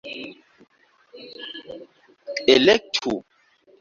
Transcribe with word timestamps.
elektu 2.55 3.15